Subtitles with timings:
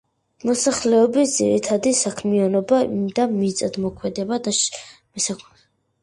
[0.49, 5.63] მოსახლეობის ძირითადი საქმიანობა იყო მიწათმოქმედება და მესაქონლეობა.